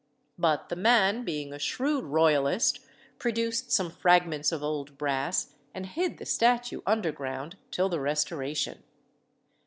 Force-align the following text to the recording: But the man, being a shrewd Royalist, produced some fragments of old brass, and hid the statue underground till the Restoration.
But 0.39 0.69
the 0.69 0.75
man, 0.75 1.23
being 1.23 1.53
a 1.53 1.59
shrewd 1.59 2.05
Royalist, 2.05 2.79
produced 3.19 3.71
some 3.71 3.91
fragments 3.91 4.51
of 4.51 4.63
old 4.63 4.97
brass, 4.97 5.53
and 5.75 5.85
hid 5.85 6.17
the 6.17 6.25
statue 6.25 6.81
underground 6.87 7.55
till 7.69 7.87
the 7.87 7.99
Restoration. 7.99 8.81